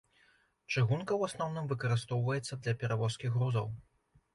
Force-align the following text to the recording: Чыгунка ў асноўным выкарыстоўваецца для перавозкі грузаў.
Чыгунка 0.71 1.13
ў 1.17 1.21
асноўным 1.31 1.69
выкарыстоўваецца 1.75 2.53
для 2.67 2.77
перавозкі 2.85 3.27
грузаў. 3.39 3.75